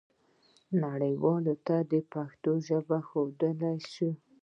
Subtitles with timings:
[0.83, 2.51] نړیوالو ته دې پښتو
[2.89, 3.61] وښودل
[3.93, 4.09] سي.